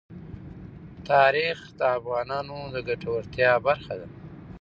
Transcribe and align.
تاریخ 1.09 1.59
د 1.79 1.81
افغانانو 1.97 2.57
د 2.73 2.75
ګټورتیا 2.87 3.51
برخه 3.67 3.93
ده. 3.99 4.07